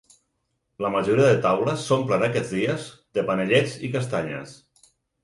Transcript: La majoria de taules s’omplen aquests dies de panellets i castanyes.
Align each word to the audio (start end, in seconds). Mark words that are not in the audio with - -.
La 0.85 0.89
majoria 0.93 1.27
de 1.33 1.43
taules 1.43 1.83
s’omplen 1.89 2.25
aquests 2.29 2.53
dies 2.61 2.87
de 3.19 3.25
panellets 3.29 3.77
i 3.89 3.91
castanyes. 3.97 4.57